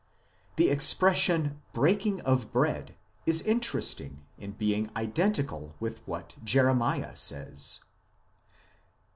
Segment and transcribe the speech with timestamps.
[0.55, 2.95] The expres sion "breaking of bread"
[3.27, 7.81] is interesting as being identical with what Jeremiah says.